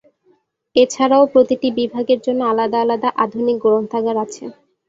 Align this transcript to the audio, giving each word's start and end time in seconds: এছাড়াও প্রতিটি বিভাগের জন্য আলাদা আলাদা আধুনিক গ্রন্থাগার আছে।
এছাড়াও 0.75 1.23
প্রতিটি 1.33 1.67
বিভাগের 1.79 2.19
জন্য 2.21 2.41
আলাদা 2.51 2.77
আলাদা 2.81 3.09
আধুনিক 3.23 3.57
গ্রন্থাগার 3.63 4.17
আছে। 4.25 4.43